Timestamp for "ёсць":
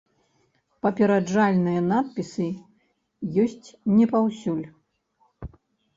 3.47-3.69